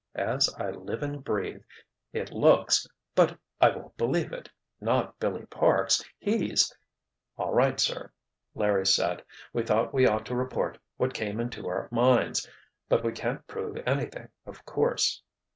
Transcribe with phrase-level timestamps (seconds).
[0.15, 4.49] "As I live and breathe—it looks—but I won't believe it!
[4.79, 6.03] Not Billy Parks.
[6.17, 6.75] He's——"
[7.37, 8.11] "All right, sir,"
[8.55, 9.23] Larry said.
[9.53, 12.49] "We thought we ought to report what came into our minds.
[12.89, 15.21] But we can't prove anything, of course."